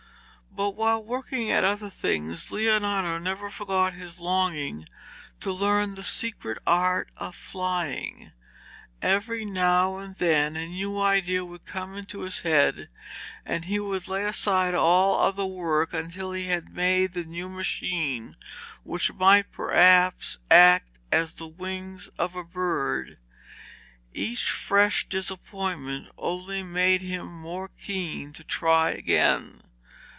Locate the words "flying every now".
7.37-9.97